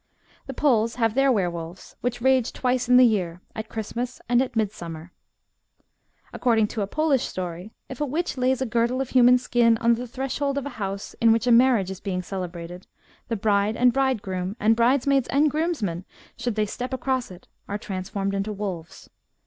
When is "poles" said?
0.55-0.95